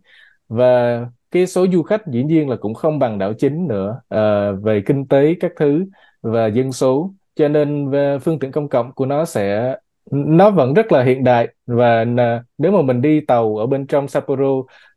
Và 0.48 1.00
cái 1.30 1.46
số 1.46 1.66
du 1.72 1.82
khách 1.82 2.06
dĩ 2.06 2.22
nhiên 2.24 2.48
là 2.48 2.56
cũng 2.56 2.74
không 2.74 2.98
bằng 2.98 3.18
đảo 3.18 3.32
chính 3.32 3.66
nữa 3.68 4.00
à, 4.08 4.50
về 4.52 4.82
kinh 4.86 5.06
tế 5.06 5.34
các 5.40 5.52
thứ 5.56 5.84
và 6.22 6.46
dân 6.46 6.72
số. 6.72 7.14
Cho 7.36 7.48
nên 7.48 7.90
về 7.90 8.18
phương 8.18 8.38
tiện 8.38 8.52
công 8.52 8.68
cộng 8.68 8.92
của 8.92 9.06
nó 9.06 9.24
sẽ 9.24 9.76
nó 10.10 10.50
vẫn 10.50 10.74
rất 10.74 10.92
là 10.92 11.02
hiện 11.02 11.24
đại 11.24 11.48
và 11.66 12.04
à, 12.18 12.44
nếu 12.58 12.72
mà 12.72 12.82
mình 12.82 13.02
đi 13.02 13.20
tàu 13.20 13.56
ở 13.56 13.66
bên 13.66 13.86
trong 13.86 14.08
Sapporo, 14.08 14.44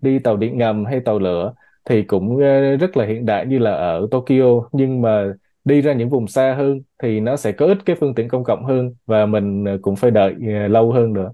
đi 0.02 0.20
tàu 0.20 0.38
điện 0.38 0.58
ngầm 0.58 0.86
hay 0.86 1.00
tàu 1.00 1.20
lửa 1.20 1.54
thì 1.86 2.04
cũng 2.04 2.44
à, 2.44 2.76
rất 2.80 2.98
là 2.98 3.06
hiện 3.06 3.26
đại 3.26 3.46
như 3.46 3.60
là 3.60 3.72
ở 3.72 4.08
Tokyo. 4.12 4.70
Nhưng 4.72 5.02
mà 5.02 5.34
đi 5.64 5.82
ra 5.82 5.94
những 5.94 6.10
vùng 6.10 6.28
xa 6.28 6.54
hơn 6.58 6.82
thì 7.04 7.20
nó 7.20 7.36
sẽ 7.36 7.52
có 7.52 7.66
ít 7.66 7.78
cái 7.86 7.96
phương 8.00 8.16
tiện 8.16 8.28
công 8.28 8.44
cộng 8.44 8.66
hơn 8.66 8.94
và 9.06 9.26
mình 9.26 9.68
à, 9.68 9.76
cũng 9.82 9.96
phải 9.96 10.12
đợi 10.12 10.34
lâu 10.70 10.92
hơn 10.92 11.14
nữa. 11.14 11.32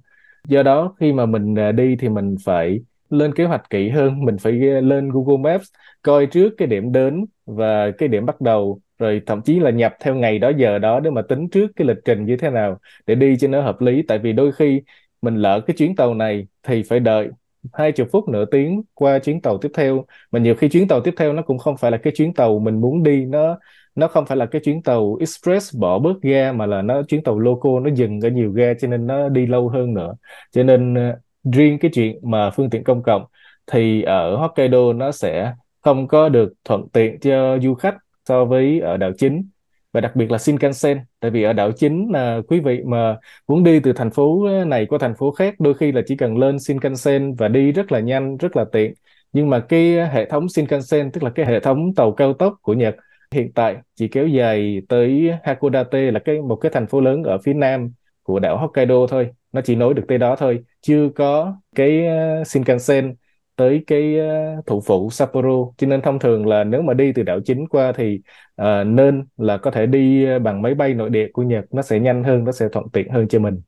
Do 0.48 0.64
đó 0.64 0.96
khi 1.00 1.14
mà 1.14 1.26
mình 1.26 1.56
đi 1.76 1.96
thì 2.00 2.10
mình 2.10 2.36
phải 2.46 2.80
lên 3.10 3.34
kế 3.36 3.46
hoạch 3.46 3.70
kỹ 3.70 3.90
hơn. 3.90 4.26
Mình 4.26 4.38
phải 4.38 4.54
lên 4.82 5.10
Google 5.12 5.38
Maps, 5.54 5.68
coi 6.02 6.26
trước 6.26 6.54
cái 6.58 6.68
điểm 6.68 6.92
đến 6.92 7.26
và 7.46 7.92
cái 7.98 8.10
điểm 8.10 8.26
bắt 8.26 8.42
đầu 8.42 8.80
rồi 9.00 9.22
thậm 9.26 9.42
chí 9.42 9.60
là 9.60 9.70
nhập 9.72 9.94
theo 10.00 10.16
ngày 10.16 10.40
đó 10.40 10.52
giờ 10.58 10.80
đó 10.80 11.00
để 11.00 11.10
mà 11.10 11.22
tính 11.22 11.50
trước 11.50 11.72
cái 11.76 11.88
lịch 11.88 11.98
trình 12.06 12.26
như 12.26 12.38
thế 12.38 12.50
nào 12.50 12.80
để 13.08 13.16
đi 13.16 13.38
cho 13.40 13.48
nó 13.48 13.62
hợp 13.62 13.82
lý. 13.82 14.02
Tại 14.08 14.20
vì 14.20 14.34
đôi 14.34 14.52
khi 14.52 14.82
mình 15.22 15.36
lỡ 15.36 15.62
cái 15.68 15.76
chuyến 15.78 15.96
tàu 15.96 16.14
này 16.14 16.48
thì 16.64 16.84
phải 16.84 17.00
đợi 17.00 17.30
hai 17.74 17.92
chục 17.92 18.08
phút 18.12 18.28
nửa 18.30 18.46
tiếng 18.46 18.82
qua 18.94 19.20
chuyến 19.20 19.42
tàu 19.42 19.58
tiếp 19.58 19.70
theo. 19.74 20.06
Mà 20.32 20.40
nhiều 20.40 20.56
khi 20.56 20.70
chuyến 20.70 20.88
tàu 20.88 21.02
tiếp 21.02 21.14
theo 21.18 21.34
nó 21.34 21.42
cũng 21.42 21.58
không 21.58 21.78
phải 21.78 21.92
là 21.92 21.98
cái 21.98 22.14
chuyến 22.16 22.34
tàu 22.34 22.60
mình 22.60 22.82
muốn 22.82 23.04
đi. 23.04 23.26
Nó 23.26 23.58
nó 23.96 24.08
không 24.08 24.26
phải 24.26 24.38
là 24.38 24.46
cái 24.46 24.62
chuyến 24.66 24.84
tàu 24.84 25.18
express 25.20 25.76
bỏ 25.78 26.00
bớt 26.00 26.22
ga 26.22 26.52
mà 26.52 26.66
là 26.66 26.82
nó, 26.82 27.04
chuyến 27.04 27.24
tàu 27.24 27.40
loco 27.40 27.80
nó 27.80 27.90
dừng 27.96 28.22
ở 28.22 28.30
nhiều 28.30 28.52
ga 28.52 28.74
cho 28.80 28.88
nên 28.88 29.08
nó 29.08 29.30
đi 29.30 29.46
lâu 29.46 29.70
hơn 29.70 29.94
nữa. 29.94 30.14
Cho 30.52 30.64
nên 30.64 30.94
ờ, 30.96 31.20
riêng 31.54 31.80
cái 31.80 31.92
chuyện 31.94 32.20
mà 32.24 32.50
phương 32.50 32.70
tiện 32.70 32.84
công 32.84 33.04
cộng 33.04 33.26
thì 33.72 34.02
ở 34.02 34.36
Hokkaido 34.38 34.94
nó 34.94 35.12
sẽ 35.12 35.54
không 35.82 36.08
có 36.08 36.30
được 36.30 36.54
thuận 36.64 36.90
tiện 36.90 37.20
cho 37.20 37.60
du 37.60 37.74
khách 37.74 37.96
so 38.26 38.46
với 38.46 38.80
ở 38.80 38.98
đảo 38.98 39.12
chính. 39.18 39.50
Và 39.94 40.02
đặc 40.02 40.16
biệt 40.16 40.32
là 40.32 40.38
Shinkansen, 40.38 41.00
tại 41.20 41.32
vì 41.32 41.44
ở 41.44 41.54
đảo 41.54 41.72
chính 41.72 42.12
là 42.12 42.42
quý 42.48 42.60
vị 42.60 42.82
mà 42.86 43.18
muốn 43.48 43.64
đi 43.64 43.80
từ 43.80 43.94
thành 43.94 44.12
phố 44.12 44.48
này 44.68 44.86
qua 44.86 45.00
thành 45.02 45.16
phố 45.16 45.32
khác, 45.32 45.56
đôi 45.60 45.74
khi 45.74 45.92
là 45.92 46.02
chỉ 46.08 46.16
cần 46.18 46.38
lên 46.38 46.60
Shinkansen 46.60 47.36
và 47.36 47.48
đi 47.48 47.72
rất 47.72 47.92
là 47.92 48.00
nhanh, 48.00 48.38
rất 48.38 48.56
là 48.58 48.66
tiện. 48.72 48.94
Nhưng 49.34 49.50
mà 49.50 49.60
cái 49.60 50.08
hệ 50.10 50.26
thống 50.30 50.50
Shinkansen, 50.50 51.12
tức 51.12 51.24
là 51.24 51.30
cái 51.30 51.46
hệ 51.46 51.60
thống 51.60 51.94
tàu 51.96 52.12
cao 52.12 52.34
tốc 52.34 52.54
của 52.62 52.74
Nhật, 52.74 52.96
hiện 53.32 53.52
tại 53.54 53.78
chỉ 53.96 54.08
kéo 54.08 54.28
dài 54.28 54.82
tới 54.90 55.32
Hakodate, 55.44 56.12
là 56.12 56.20
cái 56.20 56.42
một 56.42 56.56
cái 56.56 56.72
thành 56.74 56.88
phố 56.88 57.02
lớn 57.02 57.24
ở 57.24 57.38
phía 57.38 57.54
nam 57.54 57.94
của 58.24 58.40
đảo 58.40 58.58
Hokkaido 58.58 59.08
thôi. 59.10 59.30
Nó 59.52 59.62
chỉ 59.62 59.76
nối 59.76 59.94
được 59.94 60.04
tới 60.08 60.18
đó 60.18 60.36
thôi, 60.36 60.64
chưa 60.82 61.10
có 61.16 61.56
cái 61.76 62.06
ờ, 62.08 62.44
Shinkansen 62.44 63.16
tới 63.56 63.84
cái 63.88 64.20
ờ, 64.20 64.62
thủ 64.66 64.82
phủ 64.82 65.10
Sapporo 65.12 65.50
cho 65.78 65.88
nên 65.88 66.02
thông 66.02 66.20
thường 66.20 66.46
là 66.48 66.64
nếu 66.64 66.82
mà 66.82 66.94
đi 66.94 67.12
từ 67.16 67.24
đảo 67.24 67.40
chính 67.46 67.68
qua 67.68 67.92
thì 67.98 68.20
ờ, 68.56 68.84
nên 68.84 69.26
là 69.38 69.58
có 69.58 69.72
thể 69.72 69.86
đi 69.86 70.26
bằng 70.40 70.62
máy 70.62 70.74
bay 70.76 70.94
nội 70.94 71.10
địa 71.10 71.28
của 71.34 71.44
Nhật 71.44 71.66
nó 71.72 71.82
sẽ 71.82 72.00
nhanh 72.00 72.24
hơn 72.24 72.44
nó 72.44 72.52
sẽ 72.52 72.68
thuận 72.72 72.90
tiện 72.94 73.10
hơn 73.10 73.28
cho 73.28 73.40
mình 73.40 73.62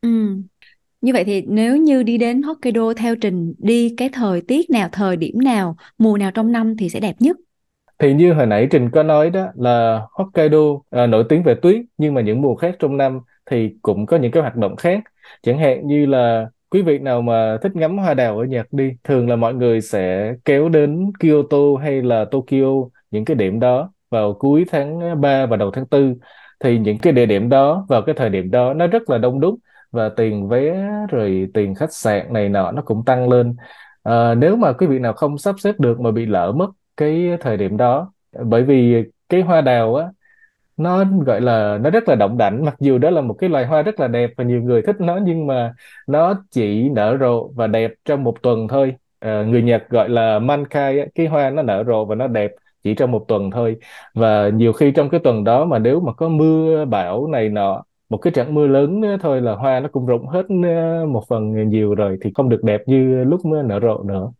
Ừ. 0.00 0.08
Như 1.00 1.12
vậy 1.12 1.24
thì 1.24 1.42
nếu 1.48 1.76
như 1.76 2.02
đi 2.02 2.18
đến 2.18 2.42
Hokkaido 2.42 2.94
theo 2.96 3.16
Trình 3.16 3.54
đi 3.58 3.94
cái 3.96 4.10
thời 4.12 4.40
tiết 4.42 4.70
nào, 4.70 4.88
thời 4.92 5.16
điểm 5.16 5.40
nào, 5.44 5.76
mùa 5.98 6.18
nào 6.18 6.30
trong 6.32 6.52
năm 6.52 6.76
thì 6.78 6.88
sẽ 6.88 7.00
đẹp 7.00 7.16
nhất? 7.20 7.36
thì 7.98 8.14
như 8.14 8.32
hồi 8.32 8.46
nãy 8.46 8.68
Trình 8.70 8.90
có 8.90 9.02
nói 9.02 9.30
đó 9.30 9.48
là 9.54 10.00
Hokkaido 10.12 10.58
à, 10.90 11.06
nổi 11.06 11.24
tiếng 11.28 11.42
về 11.42 11.54
tuyết 11.62 11.76
nhưng 11.98 12.14
mà 12.14 12.20
những 12.20 12.42
mùa 12.42 12.54
khác 12.56 12.76
trong 12.78 12.96
năm 12.96 13.20
thì 13.46 13.76
cũng 13.82 14.06
có 14.06 14.16
những 14.16 14.32
cái 14.32 14.42
hoạt 14.42 14.56
động 14.56 14.76
khác 14.76 15.00
chẳng 15.42 15.58
hạn 15.58 15.86
như 15.86 16.06
là 16.06 16.46
quý 16.72 16.82
vị 16.82 16.98
nào 16.98 17.22
mà 17.22 17.58
thích 17.62 17.76
ngắm 17.76 17.98
hoa 17.98 18.14
đào 18.14 18.38
ở 18.38 18.44
Nhật 18.44 18.66
đi 18.72 18.92
thường 19.04 19.28
là 19.28 19.36
mọi 19.36 19.54
người 19.54 19.80
sẽ 19.80 20.34
kéo 20.44 20.68
đến 20.68 21.12
Kyoto 21.20 21.58
hay 21.82 22.02
là 22.02 22.24
Tokyo 22.24 22.88
những 23.10 23.24
cái 23.24 23.34
điểm 23.36 23.60
đó 23.60 23.92
vào 24.10 24.34
cuối 24.34 24.64
tháng 24.70 25.20
3 25.20 25.46
và 25.46 25.56
đầu 25.56 25.70
tháng 25.70 25.84
4 25.90 26.18
thì 26.60 26.78
những 26.78 26.98
cái 26.98 27.12
địa 27.12 27.26
điểm 27.26 27.48
đó 27.48 27.86
vào 27.88 28.02
cái 28.02 28.14
thời 28.18 28.30
điểm 28.30 28.50
đó 28.50 28.74
nó 28.74 28.86
rất 28.86 29.10
là 29.10 29.18
đông 29.18 29.40
đúc 29.40 29.58
và 29.90 30.08
tiền 30.08 30.48
vé 30.48 30.88
rồi 31.10 31.48
tiền 31.54 31.74
khách 31.74 31.92
sạn 31.92 32.32
này 32.32 32.48
nọ 32.48 32.70
nó 32.72 32.82
cũng 32.82 33.04
tăng 33.04 33.28
lên. 33.28 33.56
À, 34.02 34.34
nếu 34.34 34.56
mà 34.56 34.72
quý 34.72 34.86
vị 34.86 34.98
nào 34.98 35.12
không 35.12 35.38
sắp 35.38 35.54
xếp 35.58 35.74
được 35.80 36.00
mà 36.00 36.10
bị 36.10 36.26
lỡ 36.26 36.52
mất 36.56 36.70
cái 36.96 37.36
thời 37.40 37.56
điểm 37.56 37.76
đó 37.76 38.12
bởi 38.32 38.62
vì 38.64 39.04
cái 39.28 39.40
hoa 39.42 39.60
đào 39.60 39.94
á 39.96 40.08
nó 40.76 41.04
gọi 41.26 41.40
là 41.40 41.78
nó 41.82 41.90
rất 41.90 42.08
là 42.08 42.14
động 42.14 42.38
đảnh 42.38 42.64
mặc 42.64 42.74
dù 42.80 42.98
đó 42.98 43.10
là 43.10 43.20
một 43.20 43.34
cái 43.34 43.50
loài 43.50 43.66
hoa 43.66 43.82
rất 43.82 44.00
là 44.00 44.08
đẹp 44.08 44.30
và 44.36 44.44
nhiều 44.44 44.62
người 44.62 44.82
thích 44.82 44.96
nó 45.00 45.16
nhưng 45.24 45.46
mà 45.46 45.74
nó 46.08 46.34
chỉ 46.50 46.88
nở 46.88 47.16
rộ 47.20 47.48
và 47.54 47.66
đẹp 47.66 47.90
trong 48.04 48.24
một 48.24 48.34
tuần 48.42 48.68
thôi. 48.68 48.94
Ờ, 49.18 49.44
người 49.44 49.62
Nhật 49.62 49.82
gọi 49.90 50.08
là 50.08 50.38
mankai 50.38 50.98
á, 51.00 51.06
cái 51.14 51.26
hoa 51.26 51.50
nó 51.50 51.62
nở 51.62 51.84
rộ 51.86 52.04
và 52.04 52.14
nó 52.14 52.26
đẹp 52.26 52.50
chỉ 52.84 52.94
trong 52.94 53.10
một 53.10 53.24
tuần 53.28 53.50
thôi. 53.50 53.76
Và 54.14 54.48
nhiều 54.48 54.72
khi 54.72 54.90
trong 54.96 55.08
cái 55.10 55.20
tuần 55.24 55.44
đó 55.44 55.64
mà 55.64 55.78
nếu 55.78 56.00
mà 56.00 56.12
có 56.12 56.28
mưa 56.28 56.84
bão 56.84 57.26
này 57.26 57.48
nọ 57.48 57.82
một 58.08 58.18
cái 58.18 58.32
trận 58.32 58.54
mưa 58.54 58.66
lớn 58.66 59.00
thôi 59.20 59.40
là 59.40 59.54
hoa 59.54 59.80
nó 59.80 59.88
cũng 59.92 60.06
rụng 60.06 60.26
hết 60.26 60.46
ờ, 60.64 61.06
một 61.06 61.22
phần 61.28 61.68
nhiều 61.68 61.94
rồi 61.94 62.18
thì 62.22 62.30
không 62.34 62.48
được 62.48 62.60
đẹp 62.64 62.80
như 62.86 63.24
lúc 63.24 63.44
mới 63.44 63.62
nở 63.62 63.80
rộ 63.82 64.02
nữa. 64.02 64.32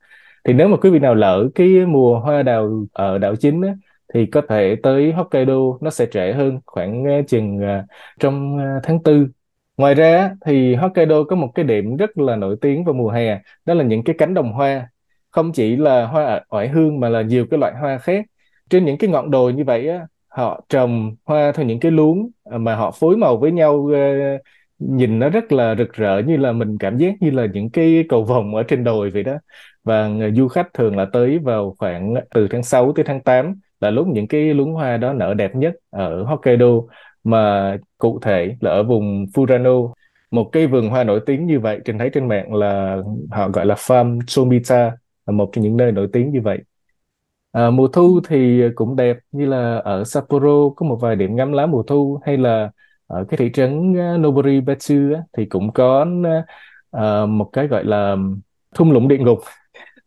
Thì 0.45 0.53
nếu 0.53 0.69
mà 0.69 0.77
quý 0.77 0.91
vị 0.91 0.99
nào 0.99 1.15
lỡ 1.15 1.49
cái 1.55 1.69
mùa 1.87 2.19
hoa 2.21 2.43
đào 2.43 2.85
ở 2.93 3.19
đảo 3.19 3.37
chính 3.37 3.63
á, 3.63 3.75
thì 4.15 4.27
có 4.27 4.43
thể 4.49 4.77
tới 4.83 5.13
Hokkaido, 5.13 5.55
nó 5.81 5.91
sẽ 5.91 6.07
trễ 6.13 6.33
hơn 6.33 6.61
khoảng 6.67 7.05
ờ, 7.05 7.11
chừng 7.29 7.59
ờ, 7.61 7.83
trong 8.21 8.59
ờ, 8.59 8.65
tháng 8.83 9.03
tư. 9.03 9.27
Ngoài 9.77 9.95
ra 9.95 10.31
thì 10.47 10.75
Hokkaido 10.75 11.25
có 11.25 11.37
một 11.37 11.51
cái 11.55 11.65
điểm 11.65 11.97
rất 11.97 12.19
là 12.19 12.37
nổi 12.37 12.57
tiếng 12.61 12.85
vào 12.85 12.95
mùa 12.95 13.11
hè, 13.11 13.39
đó 13.65 13.75
là 13.75 13.85
những 13.85 14.05
cái 14.05 14.15
cánh 14.19 14.35
đồng 14.35 14.53
hoa. 14.53 14.89
Không 15.31 15.53
chỉ 15.53 15.77
là 15.77 16.07
hoa 16.07 16.41
oải 16.51 16.69
hương 16.69 17.01
mà 17.01 17.09
là 17.09 17.23
nhiều 17.23 17.47
cái 17.51 17.59
loại 17.61 17.73
hoa 17.81 17.99
khác. 17.99 18.25
Trên 18.71 18.85
những 18.85 18.99
cái 18.99 19.11
ngọn 19.11 19.31
đồi 19.31 19.53
như 19.53 19.65
vậy 19.65 19.89
á, 19.89 20.07
họ 20.29 20.65
trồng 20.69 21.17
hoa 21.25 21.53
theo 21.53 21.67
những 21.67 21.81
cái 21.81 21.93
luống 21.93 22.31
mà 22.51 22.75
họ 22.77 22.91
phối 22.91 23.17
màu 23.17 23.37
với 23.37 23.53
nhau 23.53 23.89
nhìn 24.79 25.19
nó 25.19 25.29
rất 25.29 25.53
là 25.53 25.75
rực 25.79 25.93
rỡ 25.93 26.19
như 26.27 26.37
là 26.37 26.53
mình 26.53 26.79
cảm 26.79 26.99
giác 26.99 27.15
như 27.21 27.31
là 27.31 27.47
những 27.47 27.71
cái 27.71 28.05
cầu 28.09 28.25
vồng 28.25 28.55
ở 28.55 28.63
trên 28.63 28.85
đồi 28.85 29.11
vậy 29.11 29.23
đó. 29.23 29.35
Và 29.85 30.11
du 30.37 30.49
khách 30.49 30.69
thường 30.75 30.97
là 30.97 31.07
tới 31.13 31.39
vào 31.39 31.75
khoảng 31.79 32.15
từ 32.35 32.49
tháng 32.51 32.63
6 32.63 32.93
tới 32.93 33.05
tháng 33.05 33.21
8 33.23 33.55
là 33.83 33.91
lúc 33.91 34.07
những 34.07 34.29
cái 34.29 34.55
luống 34.55 34.73
hoa 34.73 34.97
đó 34.97 35.13
nở 35.13 35.35
đẹp 35.35 35.55
nhất 35.57 35.75
ở 35.91 36.23
Hokkaido. 36.23 36.67
Mà 37.25 37.77
cụ 37.99 38.19
thể 38.23 38.57
là 38.61 38.71
ở 38.71 38.83
vùng 38.83 39.27
Furano 39.35 39.93
một 40.31 40.49
cái 40.53 40.67
vườn 40.67 40.89
hoa 40.89 41.05
nổi 41.05 41.21
tiếng 41.27 41.47
như 41.47 41.61
vậy 41.61 41.81
trên 41.85 41.99
thấy 41.99 42.11
trên 42.11 42.29
mạng 42.29 42.55
là 42.55 42.99
họ 43.31 43.49
gọi 43.49 43.67
là 43.67 43.75
Farm 43.75 44.21
Somita 44.27 44.93
là 45.27 45.33
một 45.33 45.51
trong 45.53 45.65
những 45.65 45.77
nơi 45.77 45.93
nổi 45.93 46.09
tiếng 46.13 46.31
như 46.31 46.41
vậy. 46.41 46.59
À, 47.53 47.71
mùa 47.71 47.89
thu 47.89 48.21
thì 48.29 48.63
cũng 48.75 48.97
đẹp 48.97 49.19
như 49.33 49.47
là 49.47 49.79
ở 49.79 50.05
Sapporo 50.05 50.69
có 50.77 50.87
một 50.87 50.97
vài 51.01 51.17
điểm 51.17 51.37
ngắm 51.37 51.53
lá 51.53 51.67
mùa 51.67 51.83
thu 51.83 52.21
hay 52.25 52.37
là 52.37 52.71
ở 53.07 53.25
cái 53.29 53.39
thị 53.39 53.51
trấn 53.53 53.93
Nobori-Batsu 53.93 55.15
á, 55.15 55.23
thì 55.37 55.45
cũng 55.45 55.73
có 55.73 56.07
uh, 56.97 57.29
một 57.29 57.51
cái 57.53 57.67
gọi 57.67 57.85
là 57.85 58.17
thung 58.75 58.93
lũng 58.93 59.09
địa 59.09 59.19
ngục 59.19 59.39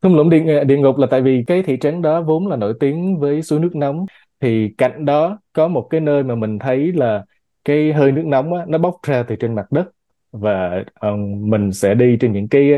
thung 0.05 0.15
lũng 0.15 0.29
địa, 0.29 0.59
à, 0.59 0.63
địa 0.63 0.77
ngục 0.77 0.97
là 0.97 1.07
tại 1.07 1.21
vì 1.21 1.43
cái 1.47 1.63
thị 1.63 1.77
trấn 1.81 2.01
đó 2.01 2.21
vốn 2.21 2.47
là 2.47 2.55
nổi 2.55 2.73
tiếng 2.79 3.19
với 3.19 3.41
suối 3.41 3.59
nước 3.59 3.75
nóng. 3.75 4.05
Thì 4.41 4.69
cạnh 4.77 5.05
đó 5.05 5.39
có 5.53 5.67
một 5.67 5.87
cái 5.89 6.01
nơi 6.01 6.23
mà 6.23 6.35
mình 6.35 6.59
thấy 6.59 6.91
là 6.93 7.23
cái 7.63 7.93
hơi 7.93 8.11
nước 8.11 8.25
nóng 8.25 8.53
á, 8.53 8.65
nó 8.67 8.77
bốc 8.77 8.95
ra 9.03 9.23
từ 9.23 9.35
trên 9.35 9.55
mặt 9.55 9.71
đất. 9.71 9.89
Và 10.31 10.83
um, 11.01 11.49
mình 11.49 11.71
sẽ 11.71 11.93
đi 11.93 12.17
trên 12.19 12.31
những 12.33 12.47
cái 12.47 12.73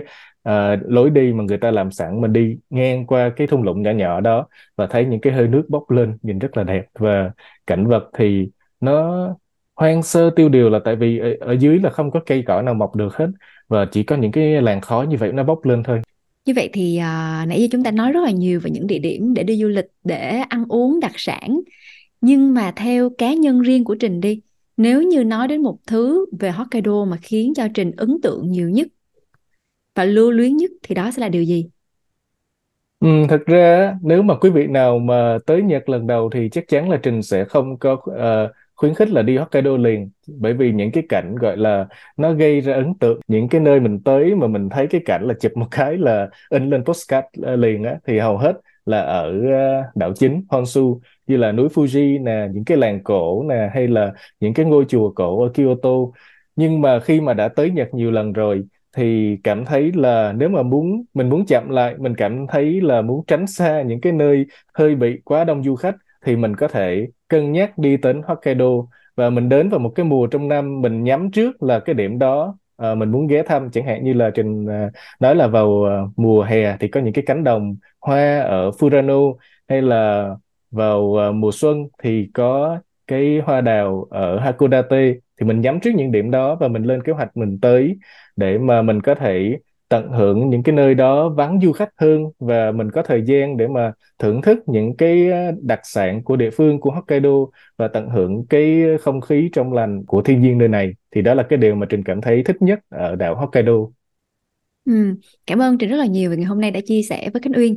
uh, 0.50 0.80
lối 0.88 1.10
đi 1.10 1.34
mà 1.34 1.44
người 1.44 1.58
ta 1.58 1.72
làm 1.72 1.92
sẵn. 1.92 2.22
Mình 2.22 2.34
đi 2.34 2.58
ngang 2.70 3.06
qua 3.06 3.30
cái 3.30 3.48
thung 3.48 3.64
lũng 3.64 3.82
nhỏ 3.82 3.92
nhỏ 3.92 4.22
đó 4.22 4.48
và 4.76 4.88
thấy 4.88 5.06
những 5.06 5.22
cái 5.22 5.34
hơi 5.34 5.48
nước 5.48 5.64
bốc 5.70 5.92
lên 5.92 6.18
nhìn 6.22 6.40
rất 6.40 6.58
là 6.58 6.64
đẹp. 6.64 6.86
Và 7.00 7.32
cảnh 7.68 7.88
vật 7.88 8.10
thì 8.18 8.50
nó 8.80 9.28
hoang 9.76 10.04
sơ 10.04 10.30
tiêu 10.30 10.50
điều 10.50 10.70
là 10.70 10.80
tại 10.86 10.96
vì 10.96 11.20
ở, 11.20 11.34
ở 11.40 11.52
dưới 11.52 11.80
là 11.80 11.90
không 11.90 12.12
có 12.12 12.20
cây 12.26 12.44
cỏ 12.48 12.62
nào 12.62 12.74
mọc 12.74 12.96
được 12.96 13.16
hết. 13.16 13.28
Và 13.68 13.86
chỉ 13.92 14.04
có 14.04 14.16
những 14.16 14.32
cái 14.32 14.62
làn 14.62 14.82
khói 14.82 15.08
như 15.08 15.18
vậy 15.18 15.32
nó 15.32 15.44
bốc 15.44 15.66
lên 15.66 15.84
thôi. 15.84 16.02
Như 16.48 16.54
vậy 16.56 16.70
thì 16.74 16.98
à, 16.98 17.46
nãy 17.48 17.62
giờ 17.62 17.68
chúng 17.72 17.84
ta 17.84 17.92
nói 17.92 18.12
rất 18.12 18.24
là 18.24 18.32
nhiều 18.32 18.60
về 18.60 18.72
những 18.72 18.88
địa 18.88 19.00
điểm 19.00 19.34
để 19.34 19.44
đi 19.44 19.58
du 19.58 19.68
lịch, 19.68 19.86
để 20.04 20.44
ăn 20.50 20.66
uống 20.70 21.00
đặc 21.00 21.12
sản. 21.16 21.60
Nhưng 22.22 22.54
mà 22.54 22.74
theo 22.76 23.10
cá 23.18 23.34
nhân 23.34 23.62
riêng 23.62 23.84
của 23.84 23.96
Trình 23.96 24.22
đi, 24.22 24.42
nếu 24.78 25.02
như 25.02 25.24
nói 25.24 25.48
đến 25.48 25.62
một 25.62 25.78
thứ 25.88 26.26
về 26.40 26.52
Hokkaido 26.52 27.06
mà 27.06 27.18
khiến 27.22 27.54
cho 27.54 27.68
Trình 27.74 27.92
ấn 27.98 28.18
tượng 28.24 28.52
nhiều 28.52 28.70
nhất 28.70 28.88
và 29.96 30.04
lưu 30.04 30.32
luyến 30.32 30.58
nhất 30.58 30.72
thì 30.84 30.96
đó 30.96 31.12
sẽ 31.12 31.22
là 31.22 31.30
điều 31.30 31.44
gì? 31.44 31.66
Ừ, 33.00 33.08
thật 33.30 33.42
ra 33.46 33.96
nếu 34.02 34.22
mà 34.22 34.36
quý 34.36 34.50
vị 34.50 34.68
nào 34.68 35.00
mà 35.00 35.38
tới 35.46 35.62
Nhật 35.62 35.90
lần 35.90 36.08
đầu 36.08 36.30
thì 36.34 36.50
chắc 36.52 36.68
chắn 36.68 36.90
là 36.90 37.00
Trình 37.04 37.22
sẽ 37.22 37.46
không 37.46 37.78
có 37.78 37.94
uh, 37.94 38.52
khuyến 38.78 38.94
khích 38.94 39.10
là 39.10 39.22
đi 39.22 39.38
Hokkaido 39.38 39.78
liền, 39.78 40.10
bởi 40.28 40.54
vì 40.54 40.72
những 40.72 40.92
cái 40.92 41.04
cảnh, 41.10 41.36
gọi 41.36 41.58
là, 41.58 41.88
nó 42.18 42.34
gây 42.34 42.62
ra 42.62 42.74
ấn 42.74 42.94
tượng. 43.00 43.20
Những 43.28 43.50
cái 43.50 43.62
nơi 43.62 43.80
mình 43.80 44.00
tới 44.04 44.36
mà 44.36 44.48
mình 44.48 44.70
thấy 44.70 44.88
cái 44.88 45.02
cảnh 45.06 45.24
là 45.28 45.34
chụp 45.42 45.52
một 45.58 45.68
cái 45.72 45.98
là 45.98 46.30
in 46.50 46.70
lên 46.70 46.84
postcard 46.86 47.28
ờ, 47.42 47.56
liền 47.56 47.84
á, 47.84 47.96
thì 48.08 48.20
hầu 48.20 48.38
hết 48.38 48.54
là 48.86 49.02
ở 49.02 49.32
ờ, 49.52 49.84
đảo 49.96 50.14
chính 50.16 50.44
Honshu, 50.50 51.02
như 51.28 51.38
là 51.38 51.52
núi 51.52 51.68
Fuji 51.68 52.24
nè, 52.24 52.48
những 52.54 52.66
cái 52.66 52.78
làng 52.78 53.04
cổ 53.04 53.44
nè, 53.50 53.70
hay 53.74 53.88
là 53.88 54.14
những 54.40 54.54
cái 54.54 54.66
ngôi 54.66 54.86
chùa 54.90 55.12
cổ 55.12 55.44
ở 55.44 55.50
Kyoto. 55.54 55.90
Nhưng 56.56 56.82
mà 56.82 57.00
khi 57.00 57.22
mà 57.22 57.34
đã 57.34 57.48
tới 57.48 57.72
Nhật 57.72 57.94
nhiều 57.94 58.12
lần 58.12 58.34
rồi, 58.34 58.64
thì 58.98 59.38
cảm 59.44 59.66
thấy 59.66 59.92
là 59.96 60.34
nếu 60.38 60.50
mà 60.50 60.64
muốn, 60.64 61.04
mình 61.14 61.30
muốn 61.30 61.46
chậm 61.46 61.70
lại, 61.70 61.96
mình 62.00 62.16
cảm 62.16 62.48
thấy 62.48 62.82
là 62.82 63.02
muốn 63.02 63.24
tránh 63.28 63.48
xa 63.48 63.82
những 63.82 64.02
cái 64.02 64.12
nơi 64.14 64.46
hơi 64.74 64.96
bị 64.96 65.22
quá 65.26 65.44
đông 65.44 65.64
du 65.64 65.76
khách 65.76 65.96
thì 66.28 66.36
mình 66.36 66.56
có 66.56 66.68
thể 66.68 67.08
cân 67.28 67.52
nhắc 67.52 67.78
đi 67.78 67.98
đến 67.98 68.22
Hokkaido 68.26 68.66
và 69.16 69.30
mình 69.30 69.50
đến 69.50 69.70
vào 69.70 69.80
một 69.80 69.90
cái 69.96 70.06
mùa 70.06 70.28
trong 70.28 70.48
năm 70.48 70.82
mình 70.82 71.04
nhắm 71.04 71.32
trước 71.32 71.64
là 71.64 71.80
cái 71.80 71.96
điểm 71.96 72.20
đó. 72.20 72.58
À, 72.78 72.96
mình 72.96 73.12
muốn 73.12 73.28
ghé 73.28 73.44
thăm 73.44 73.72
chẳng 73.72 73.86
hạn 73.86 74.04
như 74.04 74.14
là 74.14 74.30
trình 74.30 74.66
à, 74.70 74.90
nói 75.20 75.36
là 75.36 75.48
vào 75.48 75.86
à, 75.86 76.02
mùa 76.16 76.44
hè 76.44 76.78
thì 76.80 76.88
có 76.88 77.00
những 77.02 77.14
cái 77.14 77.24
cánh 77.28 77.44
đồng 77.44 77.76
hoa 78.02 78.40
ở 78.40 78.70
Furano 78.70 79.36
hay 79.68 79.82
là 79.82 80.30
vào 80.72 81.22
à, 81.22 81.32
mùa 81.32 81.52
xuân 81.54 81.88
thì 82.04 82.30
có 82.34 82.80
cái 83.08 83.42
hoa 83.46 83.62
đào 83.62 84.08
ở 84.10 84.40
Hakodate. 84.40 85.14
Thì 85.40 85.46
mình 85.46 85.62
nhắm 85.62 85.80
trước 85.80 85.92
những 85.96 86.12
điểm 86.12 86.32
đó 86.32 86.56
và 86.56 86.68
mình 86.68 86.84
lên 86.84 87.04
kế 87.04 87.14
hoạch 87.14 87.38
mình 87.38 87.60
tới 87.62 87.98
để 88.36 88.58
mà 88.58 88.82
mình 88.82 89.02
có 89.02 89.16
thể 89.16 89.58
tận 89.90 90.12
hưởng 90.12 90.50
những 90.50 90.64
cái 90.64 90.76
nơi 90.76 90.96
đó 90.96 91.30
vắng 91.30 91.60
du 91.62 91.72
khách 91.72 91.90
hơn 91.98 92.24
và 92.40 92.72
mình 92.72 92.92
có 92.92 93.04
thời 93.04 93.24
gian 93.26 93.58
để 93.58 93.68
mà 93.68 93.94
thưởng 94.20 94.42
thức 94.42 94.60
những 94.68 94.98
cái 94.98 95.32
ờ, 95.32 95.52
đặc 95.62 95.80
sản 95.84 96.24
của 96.24 96.36
địa 96.36 96.50
phương 96.50 96.80
của 96.80 96.92
Hokkaido 96.92 97.30
và 97.78 97.88
tận 97.88 98.10
hưởng 98.10 98.46
cái 98.50 98.84
không 99.02 99.22
khí 99.22 99.50
trong 99.54 99.74
lành 99.74 100.06
của 100.06 100.22
thiên 100.22 100.42
nhiên 100.42 100.58
nơi 100.58 100.68
này 100.68 100.94
thì 101.12 101.22
đó 101.22 101.34
là 101.34 101.44
cái 101.50 101.58
điều 101.58 101.76
mà 101.76 101.86
Trình 101.90 102.04
cảm 102.04 102.22
thấy 102.22 102.44
thích 102.44 102.62
nhất 102.62 102.80
ở 102.90 103.16
đảo 103.16 103.36
Hokkaido. 103.36 103.74
Ừ, 104.86 105.16
cảm 105.46 105.62
ơn 105.62 105.78
Trình 105.78 105.90
rất 105.90 105.98
là 105.98 106.06
nhiều 106.06 106.32
vì 106.32 106.38
ngày 106.38 106.46
hôm 106.46 106.62
nay 106.62 106.72
đã 106.72 106.80
chia 106.86 107.02
sẻ 107.02 107.30
với 107.34 107.42
Khánh 107.42 107.54
Uyên 107.56 107.76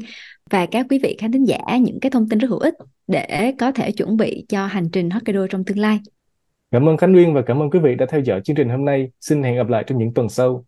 và 0.50 0.66
các 0.66 0.86
quý 0.90 0.98
vị 1.02 1.16
khán 1.20 1.32
thính 1.32 1.44
giả 1.44 1.58
những 1.80 2.00
cái 2.00 2.10
thông 2.10 2.28
tin 2.28 2.38
rất 2.38 2.48
hữu 2.50 2.58
ích 2.58 2.74
để 3.06 3.52
có 3.58 3.72
thể 3.72 3.92
chuẩn 3.92 4.16
bị 4.16 4.44
cho 4.48 4.66
hành 4.66 4.90
trình 4.90 5.10
Hokkaido 5.10 5.46
trong 5.46 5.64
tương 5.64 5.78
lai. 5.78 5.98
Cảm 6.70 6.88
ơn 6.88 6.96
Khánh 6.96 7.12
Nguyên 7.12 7.34
và 7.34 7.42
cảm 7.42 7.62
ơn 7.62 7.70
quý 7.70 7.78
vị 7.78 7.94
đã 7.94 8.06
theo 8.06 8.20
dõi 8.20 8.40
chương 8.44 8.56
trình 8.56 8.68
hôm 8.68 8.84
nay. 8.84 9.10
Xin 9.20 9.42
hẹn 9.42 9.56
gặp 9.56 9.68
lại 9.68 9.84
trong 9.86 9.98
những 9.98 10.14
tuần 10.14 10.28
sau. 10.28 10.64